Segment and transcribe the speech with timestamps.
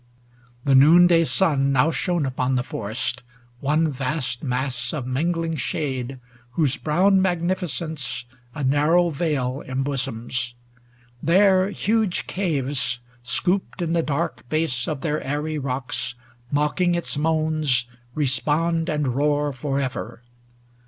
[0.65, 3.21] The noonday sun Now shone upon the forest,
[3.59, 6.17] one vast mass Of mingling shade,
[6.53, 8.23] whose brown magnifi cence
[8.55, 10.55] A narrow vale embosoms.
[11.21, 16.15] There, huge caves, Scooped in the dark base of their aery rocks.
[16.49, 20.23] Mocking its moans, respond and roar for ever.